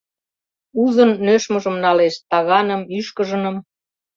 Узын 0.83 1.11
нӧшмыжым 1.25 1.75
налеш: 1.85 2.15
таганым, 2.31 2.81
ӱшкыжыным. 2.97 3.55